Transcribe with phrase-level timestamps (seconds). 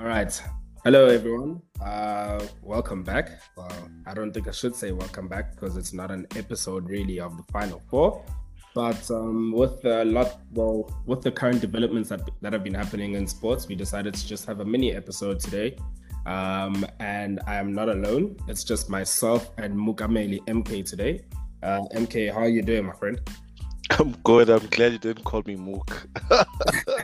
[0.00, 0.42] All right.
[0.82, 1.60] Hello, everyone.
[1.78, 3.42] Uh, welcome back.
[3.54, 3.70] Well,
[4.06, 7.36] I don't think I should say welcome back because it's not an episode really of
[7.36, 8.24] the Final Four.
[8.74, 13.12] But um, with a lot, well, with the current developments that, that have been happening
[13.12, 15.76] in sports, we decided to just have a mini episode today.
[16.24, 18.38] Um, and I am not alone.
[18.48, 21.26] It's just myself and Mukameli MK today.
[21.62, 23.20] Uh, MK, how are you doing, my friend?
[23.98, 24.48] I'm good.
[24.48, 26.08] I'm glad you didn't call me Mook.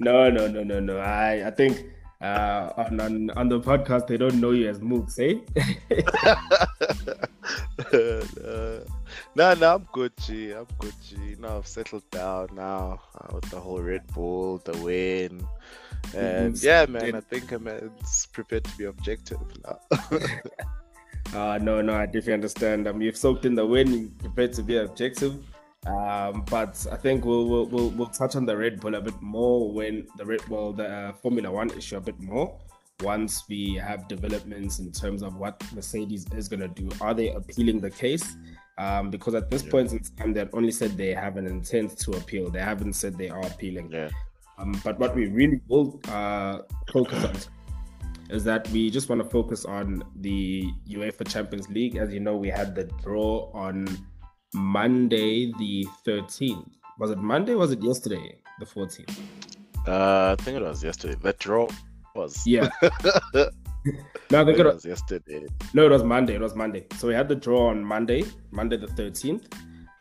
[0.00, 0.98] no, no, no, no, no.
[0.98, 1.86] I, I think
[2.20, 5.40] uh, on, on, on the podcast they don't know you as Mooks, eh?
[7.94, 8.84] uh,
[9.34, 10.52] no, no, I'm good, G.
[10.52, 11.36] I'm good, G.
[11.38, 15.46] Now I've settled down now uh, with the whole Red Bull, the win.
[16.14, 16.66] And mm-hmm.
[16.66, 17.68] yeah, man, I think I'm
[18.32, 19.78] prepared to be objective now.
[21.34, 22.88] uh, no, no, I definitely understand.
[22.88, 25.34] Um, you've soaked in the win, you're prepared to be objective.
[25.86, 29.20] Um, but I think we'll, we'll, we'll we'll touch on the Red Bull a bit
[29.22, 32.58] more when the Red well the uh, Formula One issue a bit more
[33.02, 36.88] once we have developments in terms of what Mercedes is going to do.
[37.00, 38.36] Are they appealing the case?
[38.78, 39.70] Um, because at this yeah.
[39.70, 42.50] point in time, they've only said they have an intent to appeal.
[42.50, 43.90] They haven't said they are appealing.
[43.92, 44.10] Yeah.
[44.58, 46.60] Um, but what we really will uh,
[46.92, 47.36] focus on
[48.30, 51.96] is that we just want to focus on the UEFA Champions League.
[51.96, 53.86] As you know, we had the draw on
[54.54, 56.68] Monday the 13th.
[56.98, 57.54] Was it Monday?
[57.54, 59.18] was it yesterday, the 14th?
[59.86, 61.16] Uh, I think it was yesterday.
[61.22, 61.68] That draw
[62.14, 62.46] was.
[62.46, 62.68] Yeah.
[62.82, 63.48] no,
[64.32, 65.46] I think it, was yesterday.
[65.72, 66.34] No, it was Monday.
[66.34, 66.86] It was Monday.
[66.96, 69.52] So we had the draw on Monday, Monday the 13th.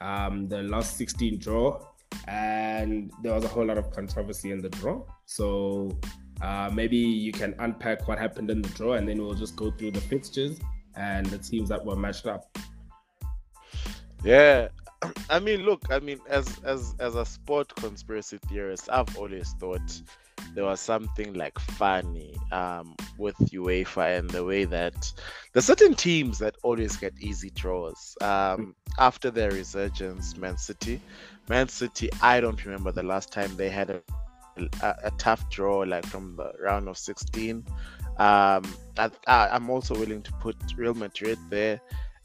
[0.01, 1.85] Um, the last 16 draw,
[2.27, 5.03] and there was a whole lot of controversy in the draw.
[5.25, 5.97] So
[6.41, 9.71] uh, maybe you can unpack what happened in the draw, and then we'll just go
[9.71, 10.57] through the fixtures
[10.95, 12.57] and the teams that were matched up.
[14.23, 14.69] Yeah,
[15.29, 20.01] I mean, look, I mean, as as as a sport conspiracy theorist, I've always thought
[20.55, 25.13] there was something like funny um, with UEFA and the way that
[25.53, 28.17] there's certain teams that always get easy draws.
[28.21, 31.01] Um, after their resurgence, Man City,
[31.47, 34.01] Man City, I don't remember the last time they had a
[34.81, 37.65] a, a tough draw like from the round of 16.
[38.17, 38.63] Um,
[38.97, 41.79] I, I'm also willing to put Real Madrid there.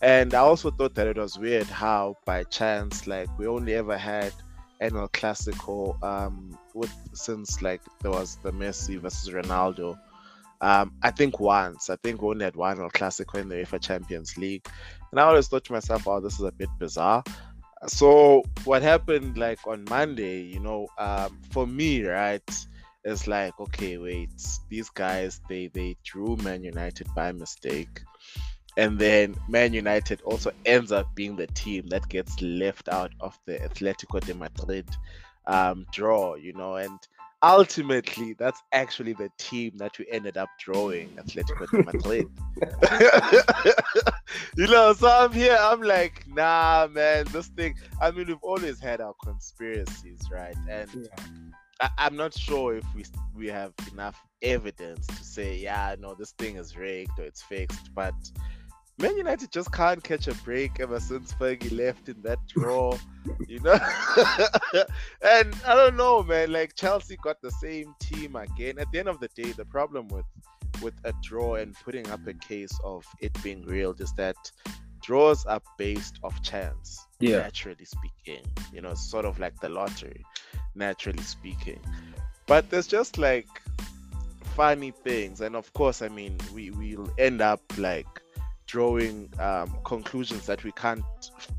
[0.05, 3.97] And I also thought that it was weird how, by chance, like we only ever
[3.97, 4.35] had
[4.83, 9.99] an El Clasico um, with since like there was the Messi versus Ronaldo.
[10.61, 11.89] Um, I think once.
[11.89, 14.67] I think we only had one El Clasico in the UEFA Champions League,
[15.11, 17.25] and I always thought to myself, "Oh, this is a bit bizarre."
[17.87, 20.43] So what happened like on Monday?
[20.43, 22.67] You know, um, for me, right?
[23.05, 24.29] It's like, okay, wait,
[24.69, 28.03] these guys they they drew Man United by mistake
[28.77, 33.39] and then Man United also ends up being the team that gets left out of
[33.47, 34.89] the Atletico de Madrid
[35.47, 36.99] um, draw, you know, and
[37.43, 42.27] ultimately that's actually the team that we ended up drawing, Atletico de Madrid.
[44.57, 47.75] you know, so I'm here, I'm like, nah, man, this thing.
[48.01, 50.57] I mean, we've always had our conspiracies, right?
[50.69, 51.91] And yeah.
[51.99, 53.05] I, am not sure if we
[53.37, 57.95] we have enough evidence to say, yeah, no, this thing is rigged or it's fixed,
[57.95, 58.15] but
[58.99, 62.97] Man United just can't catch a break ever since Fergie left in that draw,
[63.49, 63.73] you know.
[65.23, 66.53] and I don't know, man.
[66.53, 68.79] Like Chelsea got the same team again.
[68.79, 70.27] At the end of the day, the problem with
[70.81, 74.37] with a draw and putting up a case of it being real is that
[75.03, 77.05] draws are based off chance.
[77.19, 77.39] Yeah.
[77.39, 80.25] Naturally speaking, you know, sort of like the lottery.
[80.77, 81.81] Naturally speaking,
[82.47, 83.49] but there's just like
[84.55, 88.07] funny things, and of course, I mean, we will end up like
[88.75, 91.05] drawing um, conclusions that we can't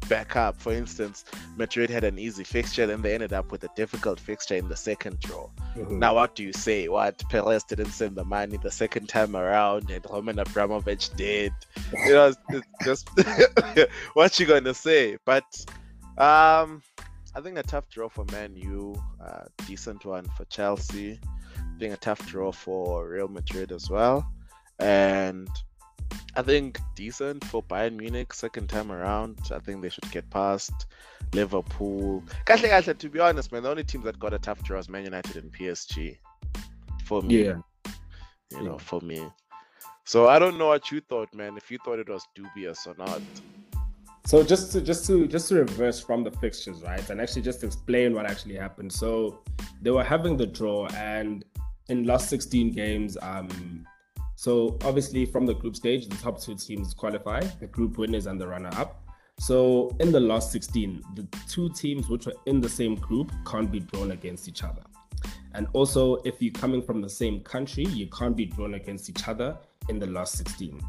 [0.10, 0.60] back up.
[0.60, 1.24] For instance,
[1.56, 4.76] Madrid had an easy fixture, then they ended up with a difficult fixture in the
[4.76, 5.48] second draw.
[5.78, 5.98] Mm-hmm.
[5.98, 6.90] Now, what do you say?
[6.90, 11.54] What Perez didn't send the money the second time around, and Roman Abramovich did?
[12.06, 12.34] You know,
[12.84, 13.10] just
[14.14, 15.18] what you gonna say?
[15.24, 15.46] But
[16.18, 16.82] um,
[17.34, 18.94] I think a tough draw for Man U,
[19.26, 21.18] uh, decent one for Chelsea.
[21.58, 24.30] I think a tough draw for Real Madrid as well,
[24.80, 25.48] and
[26.38, 29.40] I think decent for Bayern Munich second time around.
[29.52, 30.86] I think they should get past
[31.34, 32.24] Liverpool.
[32.46, 34.90] Kahle, kahle, to be honest, man, the only teams that got a tough draw is
[34.90, 36.18] Man United and PSG.
[37.06, 37.46] For me.
[37.46, 37.58] Yeah.
[38.52, 39.26] You know, for me.
[40.04, 41.58] So I don't know what you thought, man.
[41.58, 43.22] If you thought it was dubious or not.
[44.26, 47.64] So just to just to just to reverse from the fixtures, right, and actually just
[47.64, 48.92] explain what actually happened.
[48.92, 49.40] So
[49.82, 51.46] they were having the draw, and
[51.90, 53.86] in last 16 games, um,
[54.36, 58.40] so obviously, from the group stage, the top two teams qualify, the group winners and
[58.40, 59.02] the runner-up.
[59.40, 63.72] So in the last 16, the two teams which were in the same group can't
[63.72, 64.82] be drawn against each other.
[65.54, 69.28] And also, if you're coming from the same country, you can't be drawn against each
[69.28, 70.82] other in the last 16.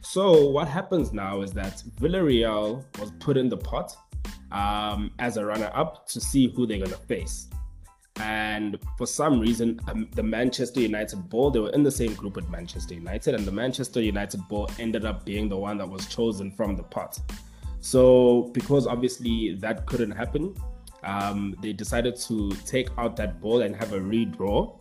[0.00, 3.96] So, what happens now is that Villarreal was put in the pot
[4.50, 7.48] um, as a runner up to see who they're going to face.
[8.22, 12.36] And for some reason, um, the Manchester United ball, they were in the same group
[12.36, 16.06] with Manchester United, and the Manchester United ball ended up being the one that was
[16.06, 17.18] chosen from the pot.
[17.80, 20.54] So, because obviously that couldn't happen,
[21.02, 24.78] um, they decided to take out that ball and have a redraw.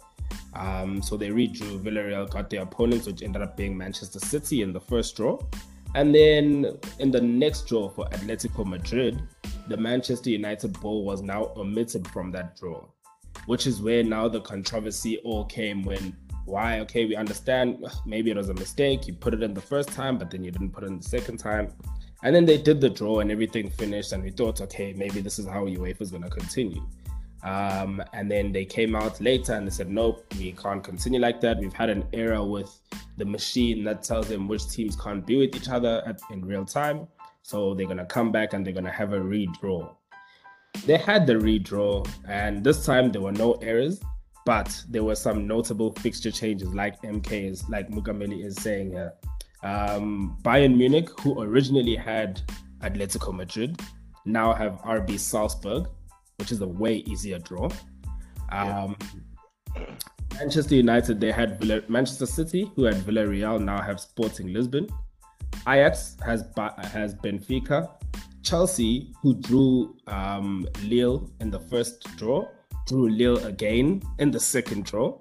[0.54, 1.82] Um, so they redrew.
[1.82, 5.40] Villarreal got their opponents, which ended up being Manchester City in the first draw.
[5.96, 9.20] And then in the next draw for Atletico Madrid,
[9.68, 12.86] the Manchester United ball was now omitted from that draw,
[13.46, 16.16] which is where now the controversy all came when
[16.46, 19.90] why okay we understand maybe it was a mistake you put it in the first
[19.90, 21.72] time but then you didn't put it in the second time
[22.24, 25.40] and then they did the draw and everything finished, and we thought, okay, maybe this
[25.40, 26.86] is how UEFA is going to continue.
[27.44, 31.42] Um, and then they came out later and they said, nope, we can't continue like
[31.42, 31.58] that.
[31.58, 32.80] We've had an error with
[33.18, 36.66] the machine that tells them which teams can't be with each other at, in real
[36.66, 37.08] time.
[37.42, 39.96] So they're going to come back and they're going to have a redraw.
[40.86, 44.02] They had the redraw, and this time there were no errors,
[44.46, 49.14] but there were some notable fixture changes, like MK is, like Mukameli is saying here.
[49.64, 52.42] Um, Bayern Munich, who originally had
[52.80, 53.80] Atletico Madrid,
[54.26, 55.88] now have RB Salzburg,
[56.38, 57.70] which is a way easier draw.
[58.50, 58.96] Um,
[59.76, 59.86] yeah.
[60.40, 64.88] Manchester United, they had Villa- Manchester City, who had Villarreal, now have Sporting Lisbon.
[65.68, 67.90] Ajax has ba- has Benfica.
[68.44, 72.48] Chelsea, who drew um, Lille in the first draw,
[72.88, 75.18] drew Lille again in the second draw.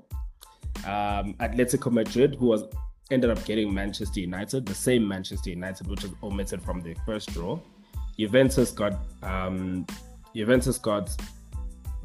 [0.84, 2.64] Um, Atletico Madrid, who was
[3.10, 7.32] ended up getting Manchester United, the same Manchester United, which was omitted from the first
[7.32, 7.58] draw.
[8.18, 9.86] Juventus got um,
[10.34, 11.10] Juventus got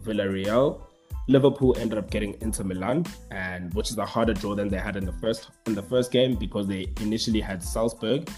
[0.03, 0.81] Villarreal.
[1.27, 4.95] Liverpool ended up getting Inter Milan, and which is a harder draw than they had
[4.95, 8.29] in the first in the first game because they initially had Salzburg,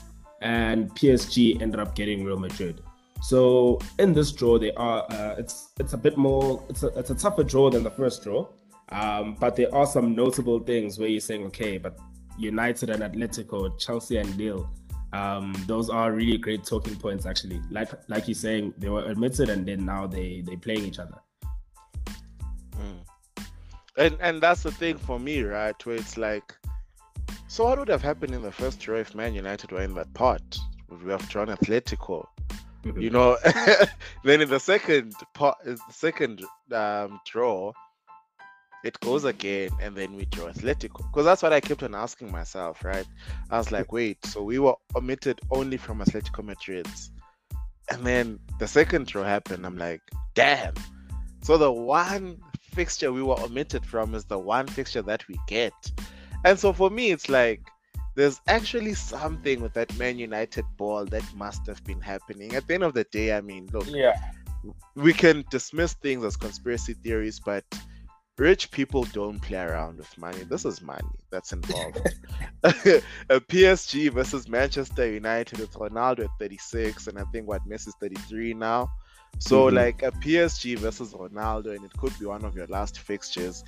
[0.42, 2.82] and PSG ended up getting Real Madrid.
[3.22, 7.10] So in this draw, they are uh, it's it's a bit more it's a it's
[7.10, 8.48] a tougher draw than the first draw,
[8.90, 11.98] um, but there are some notable things where you're saying okay, but
[12.38, 14.70] United and Atletico, Chelsea and Lille.
[15.14, 17.62] Um, those are really great talking points, actually.
[17.72, 21.18] Like like you're saying, they were admitted and then now they they playing each other.
[22.76, 23.46] Mm.
[23.98, 25.86] And and that's the thing for me, right?
[25.86, 26.54] Where it's like,
[27.48, 30.14] so what would have happened in the first draw if Man United were in that
[30.14, 30.42] pot?
[30.90, 32.26] Would we have drawn Atletico?
[32.84, 33.02] Mm-hmm.
[33.02, 33.38] You know,
[34.24, 37.72] then in the second pot, the second um, draw,
[38.84, 40.98] it goes again and then we draw Atletico.
[41.12, 43.06] Because that's what I kept on asking myself, right?
[43.50, 46.88] I was like, wait, so we were omitted only from Atletico Madrid.
[47.90, 49.66] And then the second draw happened.
[49.66, 50.02] I'm like,
[50.34, 50.74] damn.
[51.42, 55.74] So the one fixture we were omitted from is the one fixture that we get.
[56.48, 57.60] And so for me, it's like
[58.16, 62.56] there's actually something with that Man United ball that must have been happening.
[62.56, 64.14] At the end of the day, I mean, look, yeah,
[64.96, 67.66] we can dismiss things as conspiracy theories, but
[68.38, 70.46] rich people don't play around with money.
[70.46, 72.00] This is money that's involved.
[72.64, 77.96] a PSG versus Manchester United with Ronaldo at 36, and I think what Messi is
[78.00, 78.90] 33 now.
[79.40, 79.76] So mm-hmm.
[79.76, 83.64] like a PSG versus Ronaldo, and it could be one of your last fixtures.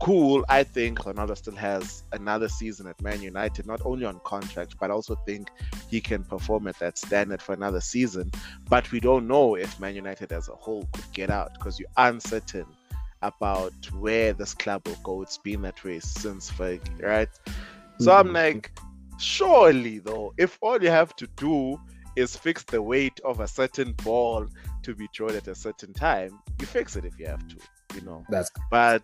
[0.00, 0.44] Cool.
[0.48, 4.90] I think Ronaldo still has another season at Man United, not only on contract, but
[4.90, 5.50] I also think
[5.88, 8.30] he can perform at that standard for another season.
[8.68, 11.90] But we don't know if Man United as a whole could get out because you're
[11.98, 12.66] uncertain
[13.22, 15.20] about where this club will go.
[15.20, 17.28] It's been that way since Fergie, right?
[17.98, 18.36] So I'm mm-hmm.
[18.36, 18.72] like,
[19.18, 21.78] surely though, if all you have to do
[22.16, 24.46] is fix the weight of a certain ball
[24.82, 27.56] to be thrown at a certain time, you fix it if you have to,
[27.94, 28.24] you know.
[28.28, 29.02] That's but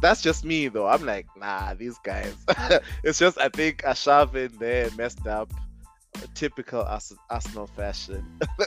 [0.00, 0.86] that's just me though.
[0.86, 2.34] I'm like, nah, these guys.
[3.04, 5.52] it's just I think Arshavin there messed up
[6.34, 6.82] typical
[7.30, 8.24] Arsenal fashion.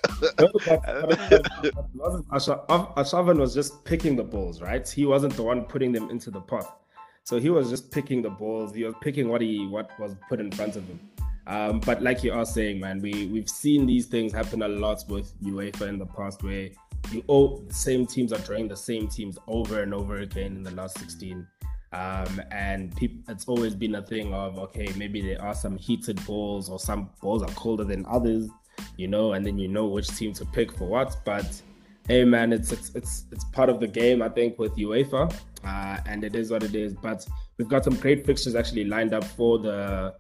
[2.98, 4.88] Arshavin was just picking the balls, right?
[4.88, 6.80] He wasn't the one putting them into the pot.
[7.24, 8.76] So he was just picking the balls.
[8.76, 11.00] He was picking what he what was put in front of him.
[11.48, 15.04] Um, but like you are saying, man, we we've seen these things happen a lot
[15.08, 16.70] with UEFA in the past, where
[17.12, 20.64] you all the same teams are drawing the same teams over and over again in
[20.64, 21.48] the last 16.
[21.94, 26.70] Um, and it's always been a thing of okay, maybe there are some heated balls
[26.70, 28.50] or some balls are colder than others,
[28.98, 31.16] you know, and then you know which team to pick for what.
[31.24, 31.62] But
[32.08, 35.34] hey, man, it's it's it's, it's part of the game, I think, with UEFA,
[35.64, 36.94] uh, and it is what it is.
[36.94, 37.26] But
[37.58, 40.16] we've got some great fixtures actually lined up for the.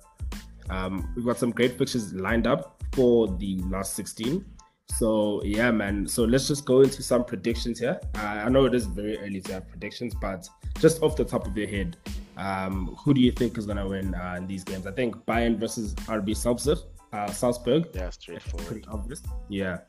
[0.69, 4.43] Um, we've got some great fixtures lined up for the last 16.
[4.89, 6.07] So yeah, man.
[6.07, 7.99] So let's just go into some predictions here.
[8.15, 10.47] Uh, I know it is very early to have predictions, but
[10.79, 11.97] just off the top of your head,
[12.37, 14.85] um, who do you think is gonna win uh, in these games?
[14.85, 16.77] I think Bayern versus RB Salzburg.
[17.11, 17.87] Uh, Salzburg.
[17.93, 18.67] Yeah, straightforward.
[18.67, 19.21] Pretty obvious.
[19.49, 19.79] Yeah.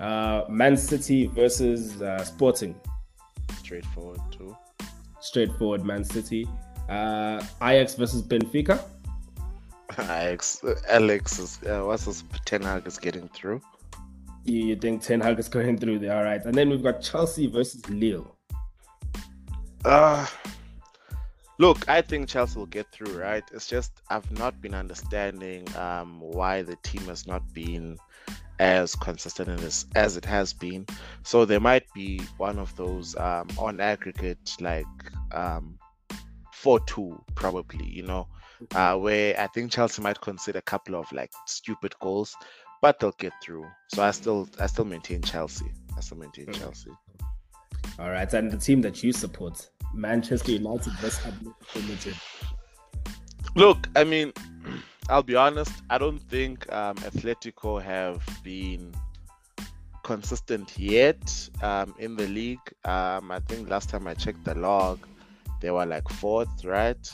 [0.00, 2.74] Uh, Man City versus uh, Sporting.
[3.58, 4.56] Straightforward too.
[5.20, 5.84] Straightforward.
[5.84, 6.46] Man City.
[6.88, 8.82] Uh, Ajax versus Benfica.
[9.98, 10.62] Ajax.
[10.88, 12.24] Alex is uh, what's this?
[12.44, 13.60] Ten Hag is getting through.
[14.44, 16.16] You, you think Ten Hag is going through there?
[16.16, 16.44] All right.
[16.44, 18.36] And then we've got Chelsea versus Lille.
[19.84, 20.26] Uh
[21.58, 23.44] look, I think Chelsea will get through, right?
[23.52, 27.98] It's just I've not been understanding um why the team has not been
[28.58, 30.86] as consistent as as it has been.
[31.22, 34.86] So there might be one of those um on aggregate like
[35.32, 35.78] um
[36.52, 38.26] four two probably, you know,
[38.74, 42.34] uh where I think Chelsea might consider a couple of like stupid goals,
[42.82, 43.66] but they'll get through.
[43.88, 45.70] So I still I still maintain Chelsea.
[45.96, 46.58] I still maintain Mm.
[46.58, 46.90] Chelsea.
[47.98, 48.32] All right.
[48.32, 52.14] And the team that you support, Manchester United versus Atletico
[53.56, 54.32] Look, I mean,
[55.08, 55.72] I'll be honest.
[55.90, 58.92] I don't think um, Atletico have been
[60.02, 62.66] consistent yet um, in the league.
[62.84, 65.06] Um, I think last time I checked the log,
[65.60, 67.10] they were like fourth, right?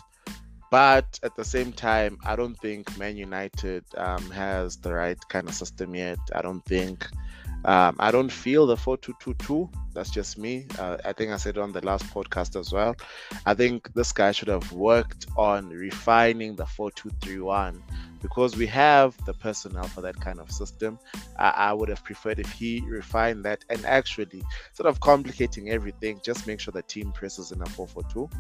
[0.71, 5.49] But at the same time, I don't think Man United um, has the right kind
[5.49, 6.19] of system yet.
[6.35, 7.07] I don't think.
[7.65, 9.71] Um, I don't feel the 4 2 2 2.
[9.93, 10.67] That's just me.
[10.79, 12.97] Uh, I think I said on the last podcast as well.
[13.45, 17.83] I think this guy should have worked on refining the 4 2 3 1
[18.23, 20.99] because we have the personnel for that kind of system.
[21.39, 26.21] I, I would have preferred if he refined that and actually, sort of complicating everything,
[26.23, 28.31] just make sure the team presses in a 4 4 2.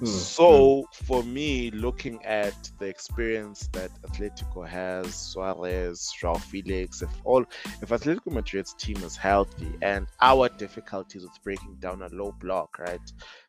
[0.00, 0.04] Hmm.
[0.04, 7.44] So for me, looking at the experience that Atletico has, Suarez, Joao Felix, if all
[7.80, 12.78] if Atletico Madrid's team is healthy and our difficulties with breaking down a low block,
[12.78, 13.00] right?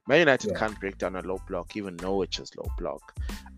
[0.08, 0.58] Man United Yeah.
[0.58, 3.02] can't break down a low block, even Norwich is low block.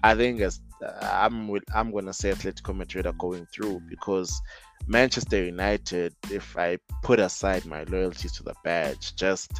[0.01, 4.41] I think as uh, I'm with, I'm gonna say Atletico Madrid are going through because
[4.87, 9.51] Manchester United, if I put aside my loyalties to the badge, just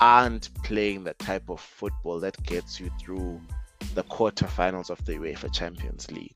[0.00, 3.40] aren't playing the type of football that gets you through
[3.94, 6.34] the quarterfinals of the UEFA Champions League.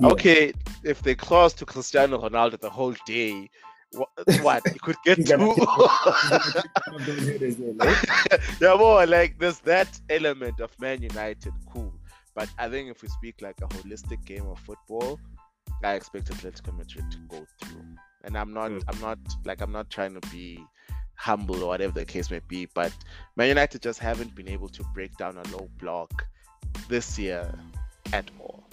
[0.00, 0.08] Yeah.
[0.08, 0.52] Okay,
[0.84, 3.50] if they close to Cristiano Ronaldo the whole day,
[3.92, 4.08] what,
[4.42, 5.36] what you could get to?
[5.38, 8.40] One of those hitters there, right?
[8.60, 11.92] yeah, more like there's that element of Man United, cool.
[12.34, 15.18] But I think if we speak like a holistic game of football,
[15.82, 17.84] I expect Atletico Madrid to go through.
[18.24, 18.82] And I'm not, Mm.
[18.88, 20.64] I'm not like I'm not trying to be
[21.18, 22.92] humble or whatever the case may be, but
[23.36, 26.26] Man United just haven't been able to break down a low block
[26.88, 27.52] this year
[28.12, 28.64] at all.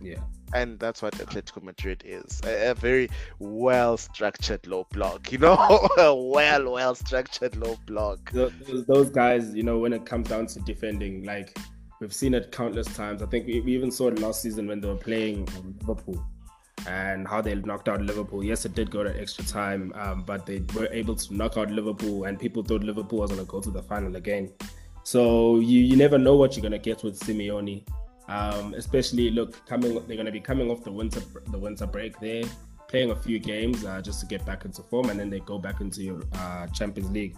[0.00, 0.20] Yeah.
[0.52, 5.54] And that's what Atletico Madrid is a, a very well structured low block, you know,
[5.98, 8.30] a well, well structured low block.
[8.30, 8.52] Those,
[8.86, 11.58] those guys, you know, when it comes down to defending, like
[12.00, 13.22] we've seen it countless times.
[13.22, 16.24] I think we, we even saw it last season when they were playing um, Liverpool
[16.86, 18.44] and how they knocked out Liverpool.
[18.44, 21.70] Yes, it did go to extra time, um, but they were able to knock out
[21.70, 24.52] Liverpool, and people thought Liverpool was going to go to the final again.
[25.02, 27.86] So you, you never know what you're going to get with Simeone.
[28.26, 32.18] Um, especially look coming, they're going to be coming off the winter the winter break.
[32.20, 32.44] There,
[32.88, 35.58] playing a few games uh, just to get back into form, and then they go
[35.58, 37.36] back into your uh, Champions League.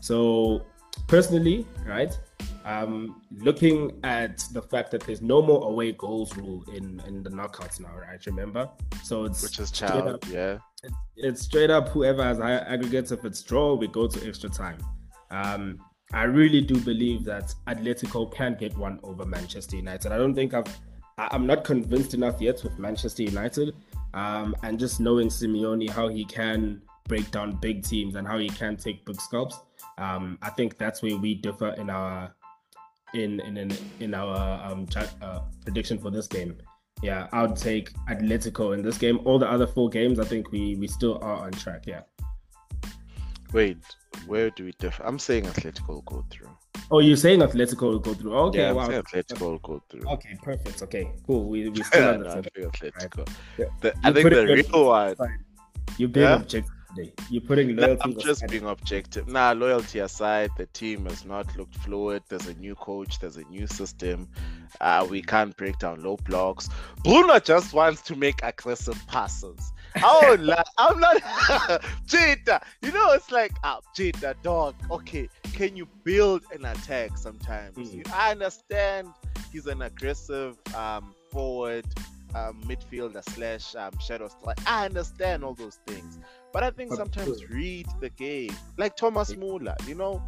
[0.00, 0.64] So
[1.06, 2.18] personally, right,
[2.64, 7.30] um, looking at the fact that there's no more away goals rule in in the
[7.30, 8.24] knockouts now, right?
[8.26, 8.68] Remember,
[9.02, 10.58] so it's Which is child, up- yeah.
[11.16, 13.10] it's straight up whoever has higher aggregates.
[13.12, 14.78] If it's draw, we go to extra time.
[15.30, 15.78] Um,
[16.12, 20.10] I really do believe that Atletico can get one over Manchester United.
[20.12, 20.66] I don't think I've,
[21.18, 23.74] I- I'm not convinced enough yet with Manchester United.
[24.14, 28.48] Um, and just knowing Simeone, how he can break down big teams and how he
[28.48, 29.58] can take big scalps.
[29.98, 32.34] Um, I think that's where we differ in our
[33.14, 34.86] in in in, in our um,
[35.22, 36.56] uh, prediction for this game.
[37.02, 39.20] Yeah, I would take Atletico in this game.
[39.24, 41.84] All the other four games, I think we we still are on track.
[41.86, 42.02] Yeah.
[43.52, 43.78] Wait,
[44.26, 45.02] where do we differ?
[45.04, 46.50] I'm saying Atletico will go through.
[46.90, 48.34] Oh, you're saying Atletico will go through?
[48.34, 48.88] Okay, yeah, I'm wow.
[48.88, 50.08] Atletico will go through.
[50.08, 50.82] Okay, perfect.
[50.82, 51.44] Okay, cool.
[51.48, 53.28] We we still the no, I think Atletico.
[53.58, 53.66] Yeah.
[53.80, 55.16] The- You I think the real one.
[55.96, 56.36] You're being Yeah?
[56.36, 56.70] objective
[57.30, 58.02] You're putting No, loyalty.
[58.04, 58.50] I'm just aside.
[58.50, 59.28] being objective.
[59.28, 62.22] Nah, loyalty aside, the team has not looked fluid.
[62.28, 63.18] There's a new coach.
[63.20, 64.28] There's a new system.
[64.80, 66.68] Uh, we can't break down low blocks.
[67.04, 69.72] Bruno just wants to make aggressive passes.
[70.02, 71.16] Oh, la- I'm not
[72.06, 72.62] Jita.
[72.82, 74.74] You know, it's like, ah, Jita, dog.
[74.90, 77.76] Okay, can you build an attack sometimes?
[77.76, 77.94] Mm.
[77.94, 79.08] You- I understand
[79.52, 81.86] he's an aggressive um, forward,
[82.34, 84.58] um, midfielder slash um, shadow strike.
[84.66, 86.18] I understand all those things,
[86.52, 89.76] but I think sometimes read the game, like Thomas Muller.
[89.86, 90.22] You know,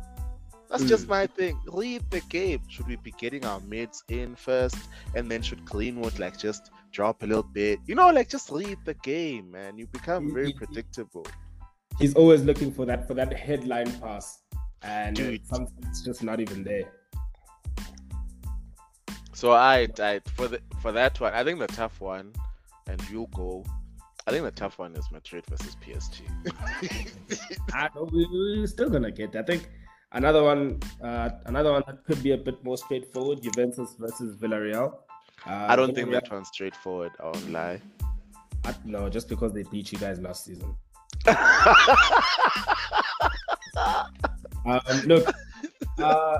[0.71, 0.89] that's mm.
[0.89, 1.59] just my thing.
[1.67, 2.61] Read the game.
[2.69, 4.77] Should we be getting our mids in first,
[5.15, 7.81] and then should Greenwood like just drop a little bit?
[7.87, 9.77] You know, like just read the game, man.
[9.77, 11.27] You become very predictable.
[11.99, 14.43] He's always looking for that for that headline pass,
[14.83, 15.47] and Dude.
[15.47, 16.85] sometimes it's just not even there.
[19.33, 22.33] So I, I for the for that one, I think the tough one,
[22.87, 23.65] and you go.
[24.31, 26.23] I think the tough one is Madrid versus PSG.
[27.75, 29.35] I, we, are still gonna get.
[29.35, 29.69] I think
[30.13, 34.99] another one, uh, another one that could be a bit more straightforward: Juventus versus Villarreal.
[35.45, 37.11] Uh, I don't think that one's straightforward.
[37.19, 37.83] I won't lie.
[38.65, 40.77] I, no, just because they beat you guys last season.
[44.65, 45.29] um, look,
[45.99, 46.39] uh,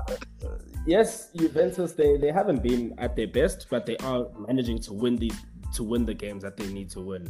[0.87, 5.17] yes, Juventus they, they haven't been at their best, but they are managing to win
[5.17, 5.35] these
[5.73, 7.29] to win the games that they need to win.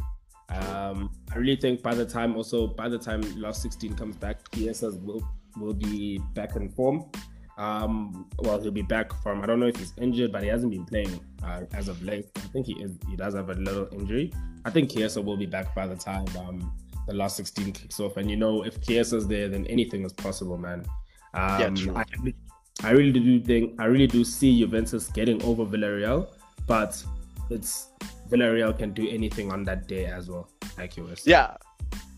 [0.52, 4.50] Um, I really think by the time also by the time last 16 comes back,
[4.52, 5.22] Chiesa will
[5.56, 7.04] will be back in form.
[7.58, 10.72] Um, well, he'll be back from I don't know if he's injured, but he hasn't
[10.72, 12.26] been playing uh, as of late.
[12.36, 12.96] I think he is.
[13.08, 14.32] He does have a little injury.
[14.64, 16.72] I think Chiesa will be back by the time um,
[17.06, 18.16] the last 16 kicks off.
[18.16, 20.84] And you know, if Chiesa's there, then anything is possible, man.
[21.34, 21.96] Um, yeah, true.
[21.96, 22.04] I,
[22.82, 26.28] I really do think I really do see Juventus getting over Villarreal,
[26.66, 27.02] but
[27.52, 27.88] it's
[28.30, 31.32] Villarreal can do anything on that day as well, like you were saying.
[31.32, 31.56] Yeah.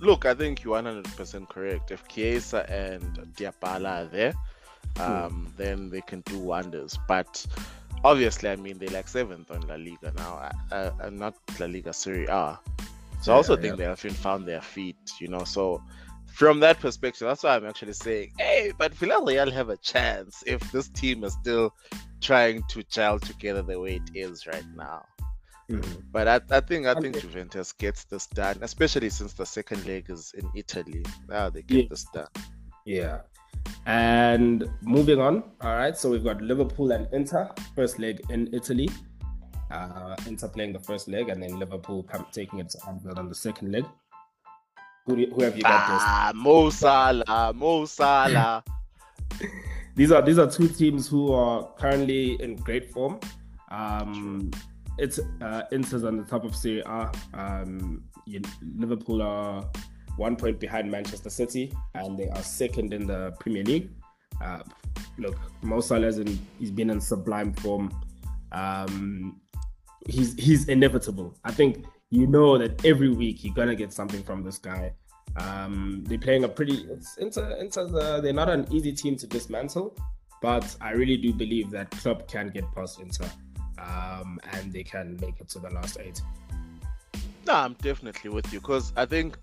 [0.00, 1.91] Look, I think you're 100% correct.
[1.91, 3.03] If Chiesa and
[3.37, 4.35] Dybala are there,
[5.00, 6.99] um, then they can do wonders.
[7.09, 7.45] But
[8.05, 10.50] obviously, I mean, they're like seventh on La Liga now.
[10.71, 12.59] I, am not La Liga Serie A.
[13.23, 15.45] So I also yeah, think they haven't found their feet, you know.
[15.45, 15.83] So
[16.26, 20.61] from that perspective, that's why I'm actually saying, hey, but Villarreal have a chance if
[20.73, 21.75] this team is still
[22.21, 25.07] trying to gel together the way it is right now.
[25.71, 26.00] Mm-hmm.
[26.12, 30.11] But I, I think I think Juventus gets this done, especially since the second leg
[30.11, 31.04] is in Italy.
[31.28, 31.89] Now they get yeah.
[31.89, 32.28] this done.
[32.84, 33.21] Yeah.
[33.86, 35.97] And moving on, all right.
[35.97, 38.91] So we've got Liverpool and Inter, first leg in Italy.
[39.71, 43.28] Uh, Inter playing the first leg, and then Liverpool come, taking it to Anfield on
[43.28, 43.86] the second leg.
[45.06, 46.43] Who, who have you got ah, this?
[46.43, 48.62] Mo Salah, Mo Salah.
[49.97, 53.19] these are these are two teams who are currently in great form.
[53.71, 54.50] Um,
[54.99, 57.11] it's uh, Inter's on the top of Serie A.
[57.35, 58.41] Um, you,
[58.76, 59.65] Liverpool are
[60.17, 63.91] one point behind Manchester City, and they are second in the Premier League.
[64.43, 64.61] Uh,
[65.19, 67.91] look, Mo Salah in, he's been in sublime form.
[68.52, 69.41] Um,
[70.09, 71.37] he's he's inevitable.
[71.45, 74.93] I think you know that every week you're gonna get something from this guy.
[75.37, 76.87] Um, they're playing a pretty.
[76.91, 77.57] It's Inter.
[77.61, 77.87] Inter.
[77.87, 79.97] The, they're not an easy team to dismantle,
[80.41, 83.28] but I really do believe that club can get past Inter,
[83.78, 86.21] um, and they can make it to the last eight.
[87.47, 89.37] No, I'm definitely with you because I think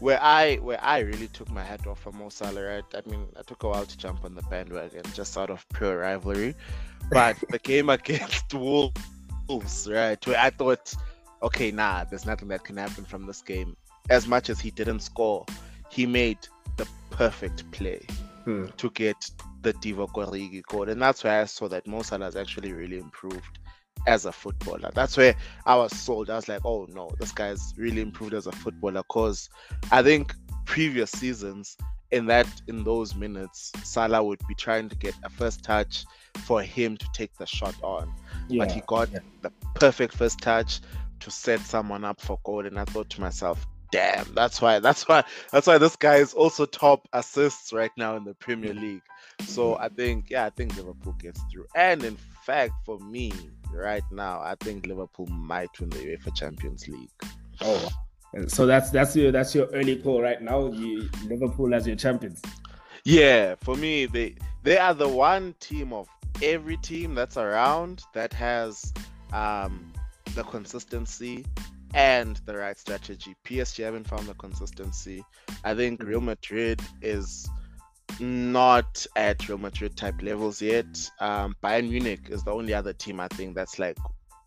[0.00, 2.84] where I where I really took my hat off for Mo Salah, right?
[2.94, 5.98] I mean, I took a while to jump on the bandwagon just out of pure
[5.98, 6.54] rivalry,
[7.10, 10.26] but the game against Wolves, right?
[10.26, 10.94] Where I thought
[11.42, 13.76] okay, nah, there's nothing that can happen from this game.
[14.10, 15.44] As much as he didn't score,
[15.90, 16.38] he made
[16.76, 18.00] the perfect play
[18.44, 18.66] hmm.
[18.76, 19.30] to get
[19.62, 20.88] the Divock Origi goal.
[20.88, 23.58] And that's where I saw that Mo Salah has actually really improved
[24.06, 24.90] as a footballer.
[24.94, 25.34] That's where
[25.66, 26.30] I was sold.
[26.30, 29.02] I was like, oh no, this guy's really improved as a footballer.
[29.02, 29.48] Because
[29.90, 31.76] I think previous seasons,
[32.10, 36.04] in that in those minutes, Salah would be trying to get a first touch
[36.44, 38.12] for him to take the shot on.
[38.48, 39.20] Yeah, but he got yeah.
[39.40, 40.80] the perfect first touch
[41.20, 42.66] to set someone up for goal.
[42.66, 46.34] And I thought to myself, damn, that's why that's why that's why this guy is
[46.34, 49.02] also top assists right now in the Premier League.
[49.46, 51.66] So I think yeah, I think Liverpool gets through.
[51.74, 53.32] And in fact, for me,
[53.72, 57.10] right now, I think Liverpool might win the UEFA Champions League.
[57.60, 57.88] Oh,
[58.48, 60.70] so that's that's your that's your early call right now.
[60.72, 62.40] You Liverpool as your champions.
[63.04, 66.08] Yeah, for me, they they are the one team of
[66.42, 68.92] every team that's around that has
[69.32, 69.92] um
[70.34, 71.44] the consistency
[71.94, 73.34] and the right strategy.
[73.44, 75.24] PSG haven't found the consistency.
[75.64, 76.02] I think.
[76.02, 77.48] Real Madrid is
[78.22, 81.10] not at Real Madrid type levels yet.
[81.20, 83.98] Um, Bayern Munich is the only other team I think that's like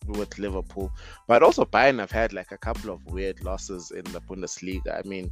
[0.08, 0.92] with Liverpool.
[1.28, 5.00] But also Bayern have had like a couple of weird losses in the Bundesliga.
[5.04, 5.32] I mean,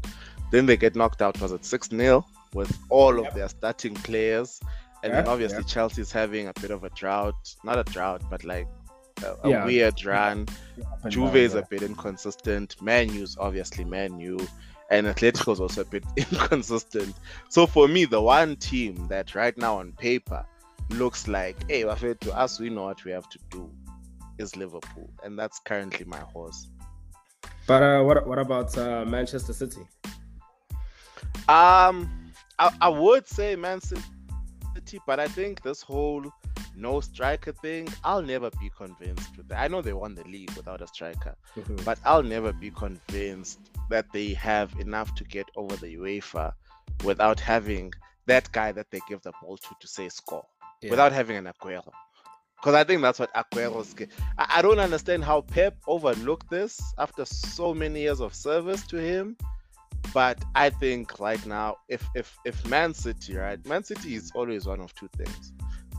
[0.51, 3.35] then they get knocked out was it 6 0 with all of yep.
[3.35, 4.59] their starting players.
[5.03, 7.55] And then obviously Chelsea's having a bit of a drought.
[7.63, 8.67] Not a drought, but like
[9.21, 9.65] a, a yeah.
[9.65, 10.47] weird run.
[10.77, 12.81] Yeah, Juve is a bit inconsistent.
[12.81, 14.39] Man U's obviously Man U.
[14.91, 17.15] And Atletico's also a bit inconsistent.
[17.49, 20.45] So for me, the one team that right now on paper
[20.89, 23.71] looks like, hey, to us, we know what we have to do
[24.37, 26.67] is Liverpool, and that's currently my horse.
[27.67, 29.87] But uh, what what about uh, Manchester City?
[31.47, 36.25] Um, I, I would say Man City, but I think this whole
[36.75, 39.59] no striker thing, I'll never be convinced with that.
[39.59, 41.77] I know they won the league without a striker, mm-hmm.
[41.83, 43.59] but I'll never be convinced
[43.89, 46.53] that they have enough to get over the UEFA
[47.03, 47.91] without having
[48.25, 50.45] that guy that they give the ball to to say score,
[50.81, 50.89] yeah.
[50.89, 51.91] without having an Aguero.
[52.55, 53.93] Because I think that's what Aguero's.
[54.37, 58.97] I, I don't understand how Pep overlooked this after so many years of service to
[58.97, 59.35] him.
[60.13, 64.65] But I think right now, if if if Man City, right, Man City is always
[64.65, 65.53] one of two things.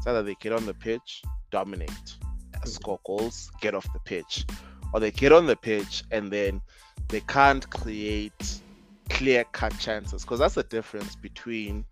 [0.05, 2.19] It's either they get on the pitch, dominate,
[2.67, 4.45] score goals, get off the pitch,
[4.93, 6.61] or they get on the pitch and then
[7.09, 8.61] they can't create
[9.09, 10.21] clear cut chances.
[10.21, 11.87] Because that's the difference between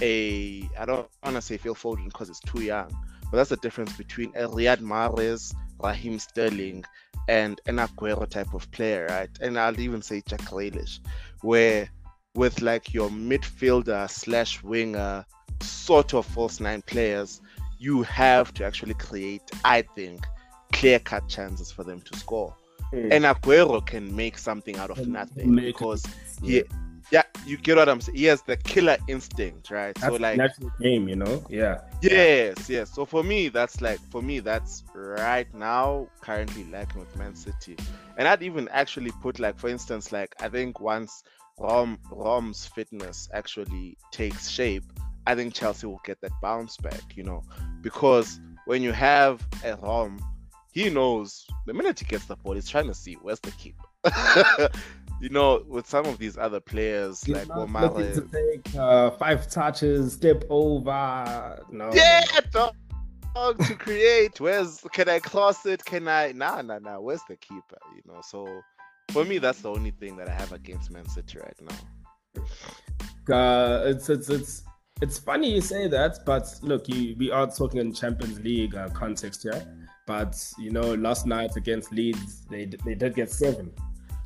[0.00, 2.88] a I don't want to say Phil Foden because it's too young,
[3.30, 6.84] but that's the difference between a Riyad Mahrez, Raheem Sterling,
[7.28, 9.28] and an Aguero type of player, right?
[9.42, 11.00] And I'll even say Jack Grealish,
[11.42, 11.90] where
[12.34, 15.26] with like your midfielder slash winger
[15.60, 17.42] sort of false nine players,
[17.78, 20.26] you have to actually create, I think,
[20.72, 22.54] clear cut chances for them to score.
[22.92, 23.12] Mm.
[23.12, 26.04] And Aguero can make something out of nothing because
[26.42, 26.64] he
[27.10, 28.18] yeah, you get what I'm saying.
[28.18, 29.94] He has the killer instinct, right?
[29.94, 31.44] That's so like that's natural game, you know.
[31.48, 31.80] Yeah.
[32.02, 32.92] Yes, yes.
[32.92, 37.76] So for me, that's like for me, that's right now currently lacking with Man City,
[38.18, 41.22] and I'd even actually put like for instance, like I think once
[41.58, 44.84] Rom Rom's fitness actually takes shape,
[45.28, 47.42] I think Chelsea will get that bounce back, you know,
[47.82, 50.18] because when you have a Rom,
[50.72, 53.76] he knows the minute he gets the ball, he's trying to see where's the keep.
[55.20, 59.50] you know, with some of these other players He's like Omar, to take uh, five
[59.50, 61.62] touches, step over.
[61.70, 62.74] No, yeah, dog,
[63.34, 64.40] dog to create.
[64.40, 65.84] Where's can I cross it?
[65.84, 66.32] Can I?
[66.32, 67.00] Nah, nah, nah.
[67.00, 67.76] Where's the keeper?
[67.94, 68.62] You know, so
[69.10, 73.34] for me, that's the only thing that I have against Man City right now.
[73.34, 74.62] Uh, it's it's it's
[75.00, 78.88] it's funny you say that, but look, you, we are talking in Champions League uh,
[78.90, 79.62] context here.
[80.06, 83.72] But you know, last night against Leeds, they they did get seven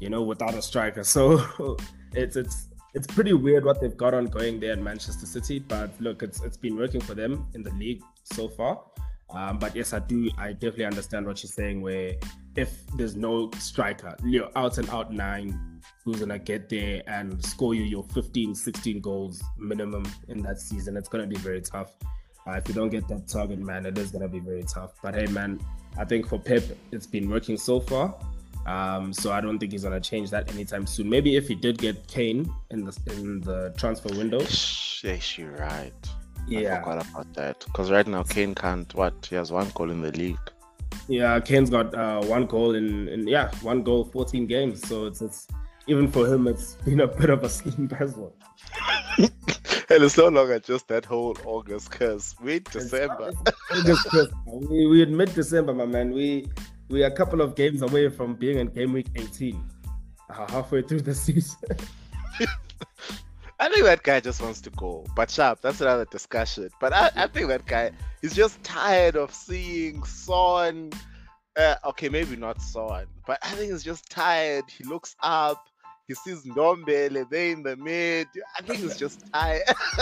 [0.02, 1.04] you know, without a striker.
[1.16, 1.76] So
[2.12, 5.60] it's it's it's pretty weird what they've got on going there in Manchester City.
[5.60, 8.82] But look, it's it's been working for them in the league so far.
[9.30, 10.28] Um, but yes, I do.
[10.36, 11.80] I definitely understand what you're saying.
[11.80, 12.14] Where
[12.56, 15.71] if there's no striker, you're out and out nine,
[16.04, 20.96] who's gonna get there and score you your 15, 16 goals minimum in that season?
[20.96, 21.92] It's gonna be very tough.
[22.46, 24.92] Uh, if you don't get that target, man, it is gonna be very tough.
[25.02, 25.60] But hey, man,
[25.96, 28.14] I think for Pep, it's been working so far.
[28.66, 31.08] Um, so I don't think he's gonna change that anytime soon.
[31.08, 34.40] Maybe if he did get Kane in the in the transfer window.
[34.40, 35.92] Yes, you're right.
[36.46, 38.92] Yeah, I forgot about that because right now Kane can't.
[38.94, 40.38] What he has one goal in the league.
[41.08, 44.86] Yeah, Kane's got uh, one goal in, in yeah one goal, 14 games.
[44.86, 45.48] So it's it's
[45.92, 48.34] even for him, it's been a bit of a as well.
[49.18, 49.30] and
[50.02, 53.32] it's no longer just that whole August because wait December.
[53.70, 54.08] August,
[54.46, 56.12] we we admit December, my man.
[56.12, 56.48] We
[56.88, 59.62] we are a couple of games away from being in game week 18,
[60.30, 61.58] uh, halfway through the season.
[63.60, 65.04] I think that guy just wants to go.
[65.14, 66.70] But sharp, that's another discussion.
[66.80, 70.90] But I, I think that guy is just tired of seeing Son.
[71.56, 74.64] Uh, okay, maybe not Son, but I think he's just tired.
[74.68, 75.66] He looks up,
[76.12, 78.28] he sees Ndombele there in the mid.
[78.58, 79.62] I think he's just tired.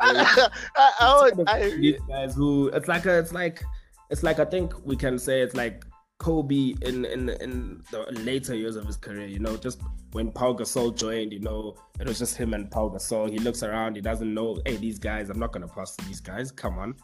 [0.00, 3.62] I, I, I, I, these guys who it's like a, it's like
[4.10, 5.84] it's like I think we can say it's like
[6.18, 9.26] Kobe in in in the later years of his career.
[9.26, 9.80] You know, just
[10.12, 13.30] when Paul Gasol joined, you know, it was just him and Paul Gasol.
[13.30, 16.20] He looks around, he doesn't know, hey, these guys, I'm not gonna pass to these
[16.20, 16.50] guys.
[16.50, 16.94] Come on,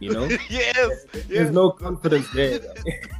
[0.00, 0.24] you know.
[0.48, 1.50] yes, there's, yes.
[1.50, 2.60] no confidence there.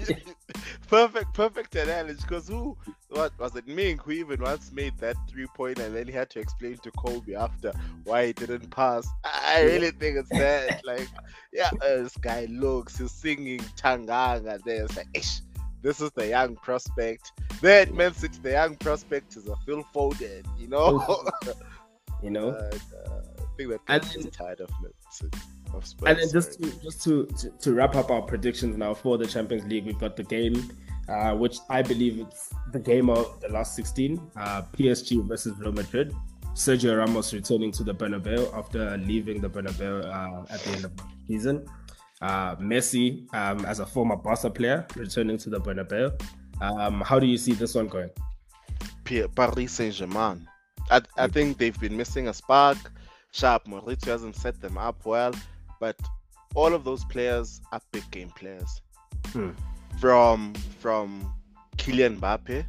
[0.89, 2.19] perfect, perfect analogy.
[2.23, 2.77] Because who,
[3.11, 3.67] what was it?
[3.67, 6.91] Ming who even once made that three point, and then he had to explain to
[6.93, 7.73] Kobe after
[8.05, 9.07] why he didn't pass.
[9.25, 10.85] I really think it's that.
[10.85, 11.09] like,
[11.53, 14.85] yeah, uh, this guy looks, he's singing Tanganga there.
[14.85, 15.41] It's like, Ish,
[15.85, 17.33] this is the young prospect.
[17.61, 20.45] Then Man City, the young prospect is a Phil Foden.
[20.59, 21.25] You know.
[22.23, 22.49] you know.
[22.49, 22.77] uh,
[23.87, 25.39] I think that tired of Man City.
[26.07, 29.27] And then just to, just to, to, to wrap up our predictions now for the
[29.27, 30.71] Champions League, we've got the game,
[31.09, 35.73] uh, which I believe it's the game of the last 16, uh, PSG versus Real
[35.73, 36.15] Madrid.
[36.55, 40.97] Sergio Ramos returning to the Bernabeu after leaving the Bernabeu uh, at the end of
[40.97, 41.67] the season.
[42.25, 46.19] Uh, Messi, um, as a former Barca player, returning to the Bernabeu.
[46.63, 48.09] Um, how do you see this one going?
[49.37, 50.49] Paris Saint Germain.
[50.91, 52.79] I, I think they've been missing a spark.
[53.33, 55.35] Sharp Mauricio hasn't set them up well.
[55.81, 55.97] But
[56.55, 58.81] all of those players are big game players.
[59.27, 59.51] Hmm.
[60.01, 61.31] from from
[61.77, 62.65] Kylian Mbappe,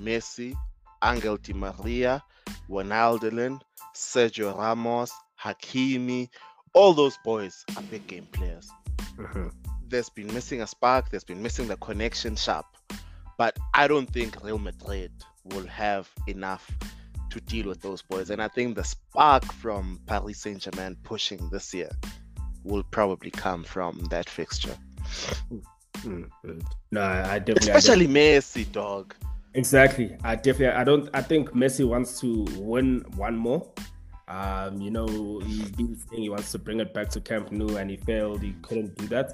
[0.00, 0.54] Messi,
[1.02, 2.22] Angel Di Maria,
[2.70, 3.60] Wijnaldum,
[3.92, 5.10] Sergio Ramos,
[5.42, 6.28] Hakimi,
[6.74, 8.70] all those boys are big game players.
[9.18, 9.48] Mm-hmm.
[9.88, 12.66] There's been missing a spark, there's been missing the connection sharp.
[13.36, 15.12] But I don't think Real Madrid
[15.44, 16.70] will have enough
[17.30, 18.30] to deal with those boys.
[18.30, 21.90] And I think the spark from Paris Saint Germain pushing this year
[22.62, 24.76] will probably come from that fixture.
[26.02, 26.58] Mm-hmm.
[26.92, 27.70] No, I definitely.
[27.70, 29.14] Especially I Messi, dog.
[29.54, 30.16] Exactly.
[30.24, 30.76] I definitely.
[30.76, 31.08] I don't.
[31.12, 33.66] I think Messi wants to win one more.
[34.28, 35.06] Um, you know,
[35.40, 38.42] he's been saying he wants to bring it back to Camp Nou, and he failed.
[38.42, 39.32] He couldn't do that.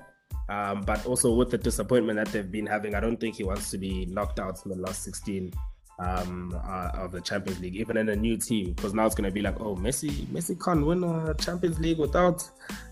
[0.49, 3.71] Um, but also with the disappointment that they've been having, I don't think he wants
[3.71, 5.53] to be knocked out in the last 16
[6.01, 9.29] um, uh, of the Champions League, even in a new team, because now it's going
[9.29, 12.43] to be like, oh, Messi, Messi can't win a Champions League without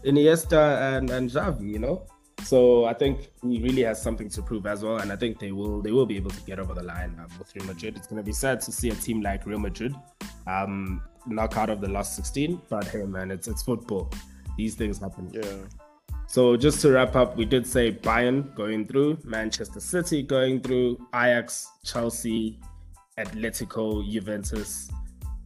[0.04, 2.06] Iniesta and and Xavi, you know.
[2.44, 5.52] So I think he really has something to prove as well, and I think they
[5.52, 7.96] will they will be able to get over the line um, with Real Madrid.
[7.96, 9.94] It's going to be sad to see a team like Real Madrid
[10.46, 14.10] um, knock out of the last 16, but hey, man, it's it's football.
[14.56, 15.30] These things happen.
[15.32, 15.42] Yeah.
[16.26, 20.98] So just to wrap up, we did say Bayern going through, Manchester City going through,
[21.14, 22.58] Ajax, Chelsea,
[23.18, 24.90] Atletico, Juventus,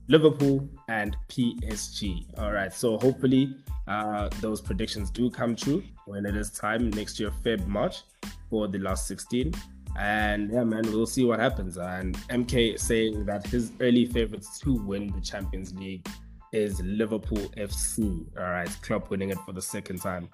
[0.08, 2.38] Liverpool, and PSG.
[2.38, 2.72] All right.
[2.72, 7.66] So hopefully uh, those predictions do come true when it is time next year, Feb,
[7.66, 8.02] March,
[8.50, 9.52] for the last 16.
[9.98, 11.76] And yeah, man, we'll see what happens.
[11.76, 16.06] And MK saying that his early favorites to win the Champions League
[16.52, 18.26] is Liverpool FC.
[18.38, 20.28] All right, club winning it for the second time.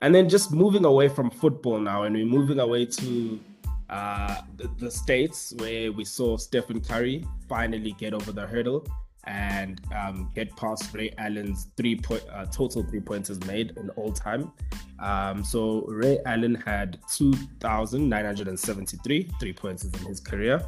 [0.00, 3.40] And then just moving away from football now, and we're moving away to
[3.88, 8.84] uh, the, the, States where we saw Stephen Curry finally get over the hurdle
[9.24, 14.10] and um, get past Ray Allen's three point uh, total three pointers made in all
[14.12, 14.50] time.
[14.98, 20.64] Um, so Ray Allen had 2,973 three pointers in his career,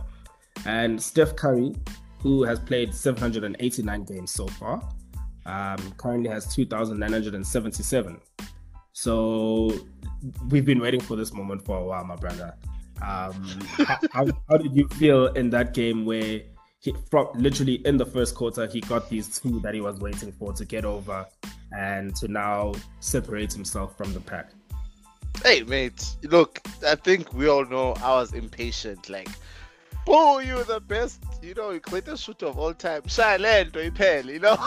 [0.67, 1.75] and Steph Curry,
[2.21, 4.83] who has played 789 games so far,
[5.47, 8.21] um, currently has 2,977.
[8.93, 9.73] So
[10.49, 12.55] we've been waiting for this moment for a while, my brother.
[13.03, 16.43] Um, how, how, how did you feel in that game where?
[16.85, 20.31] He from literally in the first quarter he got these two that he was waiting
[20.33, 21.27] for to get over
[21.73, 24.51] and to now separate himself from the pack.
[25.42, 29.09] Hey mate, look, I think we all know I was impatient.
[29.09, 29.31] Like,
[30.07, 33.03] oh, you're the best, you know, greatest shooter of all time.
[33.09, 34.57] Shine to you know.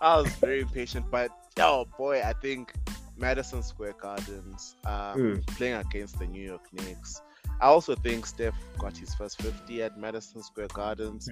[0.00, 2.74] I was very impatient, but oh boy, I think
[3.16, 5.46] Madison Square Gardens um, mm.
[5.46, 7.22] playing against the New York Knicks
[7.62, 11.28] I also think Steph got his first 50 at Madison Square Gardens.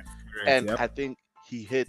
[0.47, 0.81] And yep.
[0.81, 1.89] I think he hit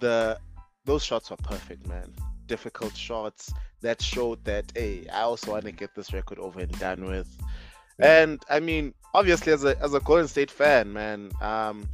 [0.00, 0.38] the
[0.84, 2.12] those shots were perfect, man.
[2.48, 6.78] Difficult shots that showed that hey, I also want to get this record over and
[6.80, 7.28] done with.
[8.00, 8.22] Yeah.
[8.22, 11.88] And I mean, obviously as a as a Golden State fan, man, um,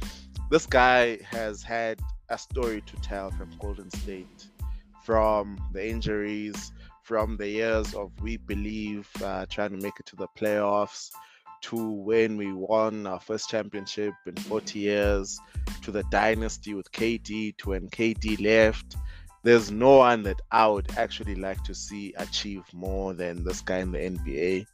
[0.49, 4.47] this guy has had a story to tell from Golden State,
[5.03, 6.71] from the injuries,
[7.09, 11.09] from the years of we believe uh, trying to make it to the playoffs
[11.59, 15.39] to when we won our first championship in 40 years
[15.81, 18.95] to the dynasty with KD to when KD left.
[19.41, 23.79] There's no one that I would actually like to see achieve more than this guy
[23.79, 24.67] in the NBA.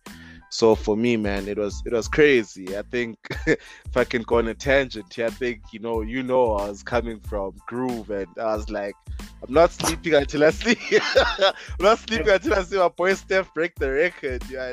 [0.55, 2.77] So for me, man, it was it was crazy.
[2.77, 6.23] I think if I can go on a tangent here, I think you know, you
[6.23, 10.51] know, I was coming from groove, and I was like, I'm not sleeping until I
[10.51, 10.79] sleep.
[11.41, 14.43] I'm not sleeping until I see my boy Steph break the record.
[14.49, 14.71] Yeah,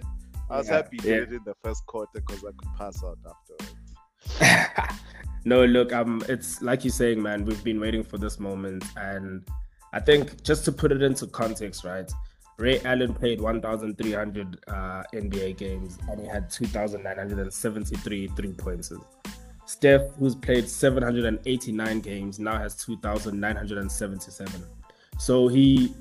[0.48, 1.14] I was yeah, happy he yeah.
[1.16, 5.00] did it in the first quarter because I could pass out afterwards.
[5.44, 7.44] no, look, um, it's like you're saying, man.
[7.44, 9.44] We've been waiting for this moment, and
[9.92, 12.08] I think just to put it into context, right?
[12.58, 18.92] Ray Allen played 1,300 uh, NBA games and he had 2,973 three pointers.
[19.66, 24.64] Steph, who's played 789 games, now has 2,977.
[25.18, 25.94] So he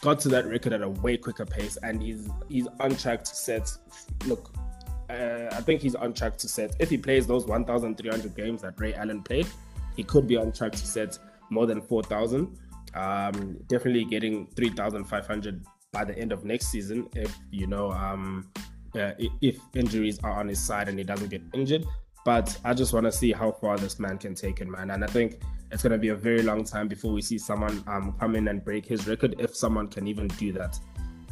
[0.00, 3.34] got to that record at a way quicker pace, and he's he's on track to
[3.34, 3.72] set.
[4.26, 4.54] Look,
[5.08, 6.76] uh, I think he's on track to set.
[6.78, 9.46] If he plays those 1,300 games that Ray Allen played,
[9.96, 11.18] he could be on track to set
[11.50, 12.58] more than 4,000.
[12.94, 18.50] Um, definitely getting 3,500 by the end of next season if you know um,
[18.94, 21.84] uh, if injuries are on his side and he doesn't get injured.
[22.24, 24.90] But I just want to see how far this man can take it, man.
[24.90, 27.84] And I think it's going to be a very long time before we see someone
[27.86, 30.78] um, come in and break his record, if someone can even do that.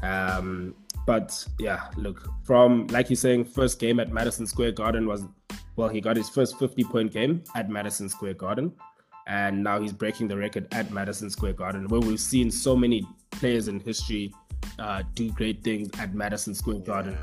[0.02, 0.74] Um,
[1.06, 5.24] but yeah, look, from like you're saying, first game at Madison Square Garden was,
[5.76, 8.72] well, he got his first 50 point game at Madison Square Garden
[9.26, 13.06] and now he's breaking the record at Madison Square Garden, where we've seen so many
[13.30, 14.32] players in history
[14.78, 17.18] uh, do great things at Madison Square Garden.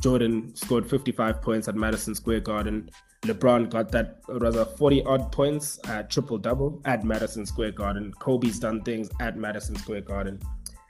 [0.00, 2.90] Jordan scored 55 points at Madison Square Garden.
[3.22, 7.72] LeBron got that it was a 40 odd points at triple double at Madison Square
[7.72, 8.12] Garden.
[8.18, 10.40] Kobe's done things at Madison Square Garden,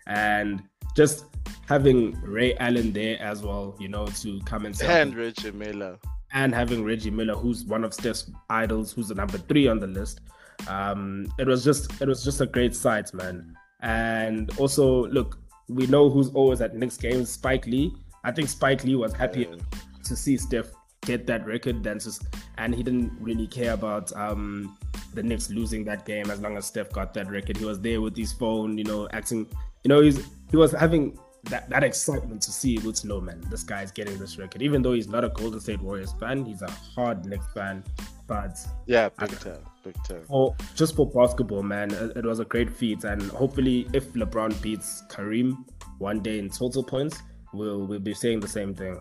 [0.07, 0.63] and
[0.95, 1.25] just
[1.69, 5.99] having Ray Allen there as well, you know, to come and and Reggie Miller
[6.33, 9.87] and having Reggie Miller, who's one of Steph's idols, who's the number three on the
[9.87, 10.21] list.
[10.69, 13.57] Um, it was just it was just a great sight, man.
[13.81, 15.39] And also, look,
[15.69, 17.95] we know who's always at Knicks games, Spike Lee.
[18.25, 19.57] I think Spike Lee was happy yeah.
[20.05, 20.67] to see Steph
[21.03, 22.27] get that record than just,
[22.59, 24.77] and he didn't really care about um,
[25.15, 27.57] the Knicks losing that game as long as Steph got that record.
[27.57, 29.47] He was there with his phone, you know, acting,
[29.85, 33.43] you know, he's he was having that, that excitement to see able to know, man,
[33.51, 34.63] this guy's getting this record.
[34.63, 37.83] Even though he's not a Golden State Warriors fan, he's a hard Knicks fan.
[38.27, 40.23] But yeah, big time, big time.
[40.29, 43.05] For, just for basketball, man, it, it, was a great feat.
[43.05, 45.65] And hopefully, if LeBron beats Kareem
[45.99, 47.21] one day in total points,
[47.53, 49.01] we'll we'll be saying the same thing.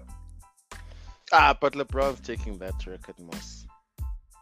[1.32, 3.68] Ah, but LeBron's taking that record, most.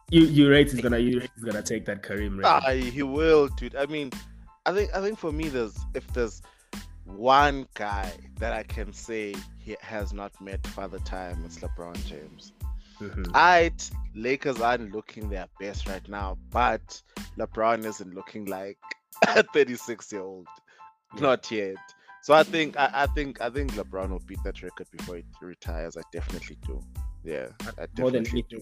[0.10, 2.64] You you rate he's gonna you rate he's gonna take that Kareem record.
[2.66, 3.76] Ah, he will, dude.
[3.76, 4.12] I mean,
[4.66, 6.42] I think I think for me, there's if there's
[7.08, 12.54] one guy that I can say he has not met Father Time, it's LeBron James.
[13.00, 13.32] Mm-hmm.
[13.34, 13.72] I
[14.16, 17.02] Lakers aren't looking their best right now, but
[17.38, 18.78] LeBron isn't looking like
[19.28, 20.48] a 36 year old,
[21.20, 21.76] not yet.
[22.24, 25.24] So I think I, I, think I think LeBron will beat that record before he
[25.42, 25.96] retires.
[25.96, 26.82] I definitely do.
[27.24, 28.62] Yeah, I definitely more than do.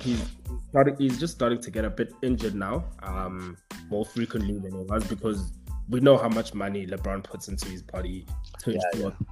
[0.00, 0.24] He's
[0.68, 0.96] starting.
[0.98, 3.56] He's just starting to get a bit injured now, um,
[3.88, 5.52] more frequently than he was because
[5.88, 8.26] we know how much money LeBron puts into his body
[8.60, 9.26] to yeah, ensure yeah.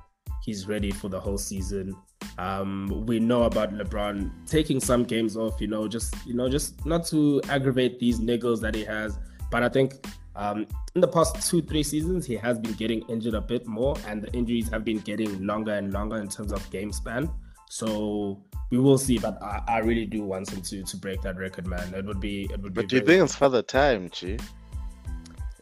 [0.44, 1.96] he's ready for the whole season.
[2.38, 6.84] Um, we know about LeBron taking some games off, you know, just you know, just
[6.86, 9.18] not to aggravate these niggles that he has.
[9.50, 9.94] But I think
[10.36, 13.96] um, in the past two, three seasons, he has been getting injured a bit more,
[14.06, 17.30] and the injuries have been getting longer and longer in terms of game span.
[17.68, 21.36] So we will see, but I, I really do want him to to break that
[21.36, 21.94] record, man.
[21.94, 22.82] It would be it would but be.
[22.82, 24.38] But do you think it's for the time, Chi?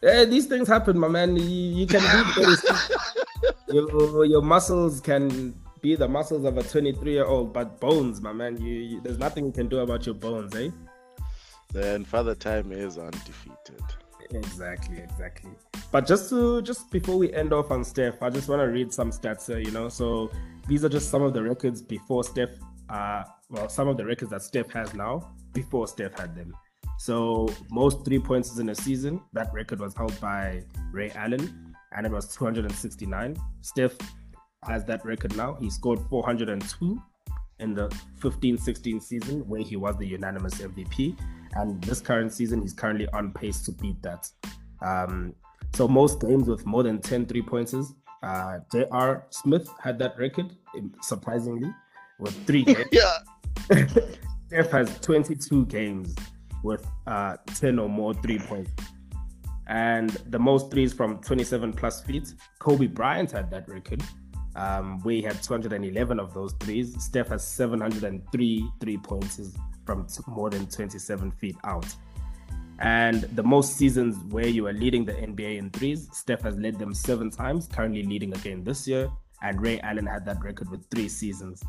[0.03, 1.37] Yeah, these things happen, my man.
[1.37, 2.01] You, you can
[2.35, 2.43] be
[3.73, 8.33] your, your muscles can be the muscles of a 23 year old, but bones, my
[8.33, 10.71] man, you, you, there's nothing you can do about your bones, eh?
[11.71, 13.81] Then Father Time is undefeated.
[14.31, 15.51] Exactly, exactly.
[15.89, 18.93] But just to just before we end off on Steph, I just want to read
[18.93, 19.87] some stats here, you know.
[19.87, 20.29] So
[20.67, 22.49] these are just some of the records before Steph.
[22.89, 26.53] Uh, well, some of the records that Steph has now before Steph had them.
[27.03, 30.63] So most three points in a season, that record was held by
[30.93, 33.35] Ray Allen, and it was 269.
[33.59, 33.97] Steph
[34.65, 35.55] has that record now.
[35.55, 37.01] He scored 402
[37.59, 37.89] in the
[38.21, 41.19] 15-16 season, where he was the unanimous MVP.
[41.55, 44.29] And this current season, he's currently on pace to beat that.
[44.81, 45.35] Um,
[45.73, 49.25] so most games with more than 10 three pointers, uh, J.R.
[49.29, 50.55] Smith had that record,
[51.01, 51.69] surprisingly,
[52.17, 52.87] with three games.
[52.93, 53.17] yeah.
[54.47, 56.15] Steph has 22 games
[56.63, 58.71] with uh, 10 or more three points.
[59.67, 64.03] And the most threes from 27 plus feet, Kobe Bryant had that record,
[64.55, 66.95] um, he had 211 of those threes.
[67.03, 71.85] Steph has 703 three points from more than 27 feet out.
[72.79, 76.77] And the most seasons where you are leading the NBA in threes, Steph has led
[76.79, 79.09] them seven times, currently leading again this year.
[79.41, 81.63] And Ray Allen had that record with three seasons.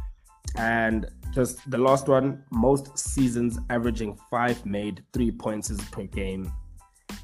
[0.56, 6.52] And just the last one, most seasons averaging five made three points per game.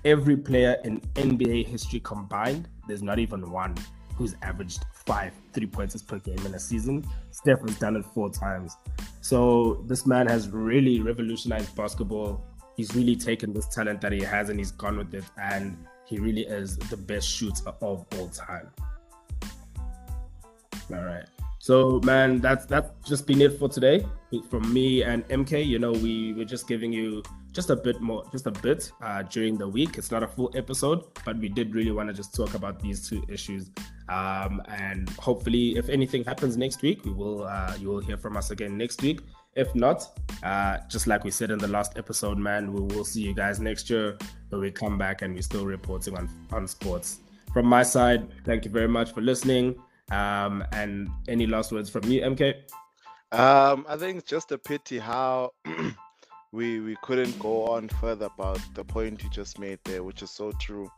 [0.04, 3.76] Every player in NBA history combined, there's not even one
[4.16, 7.06] who's averaged five three pointers per game in a season.
[7.30, 8.76] Steph has done it four times.
[9.20, 12.44] So this man has really revolutionized basketball.
[12.76, 15.24] He's really taken this talent that he has and he's gone with it.
[15.40, 18.70] And he really is the best shooter of all time.
[20.92, 21.26] All right.
[21.60, 24.06] So man, that's that's just been it for today
[24.48, 25.66] from me and MK.
[25.66, 29.22] You know, we we're just giving you just a bit more, just a bit uh,
[29.24, 29.98] during the week.
[29.98, 33.06] It's not a full episode, but we did really want to just talk about these
[33.06, 33.70] two issues.
[34.08, 38.38] Um, and hopefully, if anything happens next week, we will uh, you will hear from
[38.38, 39.20] us again next week.
[39.54, 43.20] If not, uh, just like we said in the last episode, man, we will see
[43.20, 44.16] you guys next year
[44.48, 47.20] when we come back and we're still reporting on on sports.
[47.52, 49.74] From my side, thank you very much for listening.
[50.10, 52.54] Um, and any last words from you, MK?
[53.32, 55.52] Um, I think it's just a pity how
[56.52, 60.30] we we couldn't go on further about the point you just made there, which is
[60.30, 60.90] so true.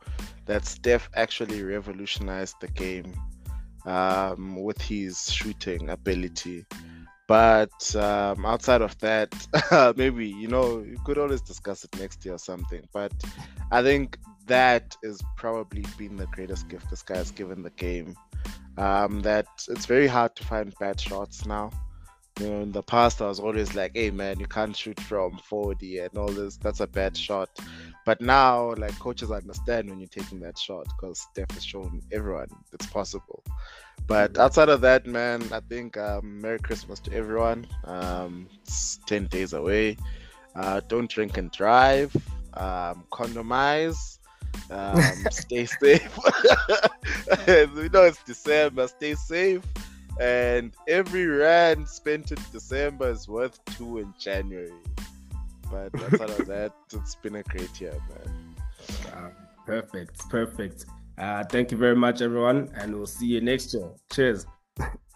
[0.45, 3.13] That Steph actually revolutionized the game
[3.85, 6.65] um, with his shooting ability.
[7.27, 9.33] But um, outside of that,
[9.97, 12.81] maybe you know you could always discuss it next year or something.
[12.91, 13.13] But
[13.71, 18.15] I think that is probably been the greatest gift this guy has given the game.
[18.77, 21.71] Um, that it's very hard to find bad shots now.
[22.39, 25.37] You know, in the past, I was always like, "Hey, man, you can't shoot from
[25.37, 26.57] 40 and all this.
[26.57, 27.49] That's a bad shot."
[28.05, 32.47] But now, like coaches understand when you're taking that shot because Steph has shown everyone
[32.73, 33.43] it's possible.
[34.07, 37.67] But outside of that, man, I think um, Merry Christmas to everyone.
[37.85, 39.97] Um, it's 10 days away.
[40.55, 42.13] Uh, don't drink and drive.
[42.55, 44.19] Um, condomize.
[44.69, 46.17] Um, stay safe.
[47.47, 48.87] we know it's December.
[48.87, 49.61] Stay safe.
[50.19, 54.71] And every rand spent in December is worth two in January.
[55.71, 58.55] But outside of that, it's been a great year, man.
[59.13, 59.29] Uh,
[59.65, 60.29] perfect.
[60.29, 60.85] Perfect.
[61.17, 63.89] Uh, thank you very much, everyone, and we'll see you next year.
[64.11, 64.45] Cheers.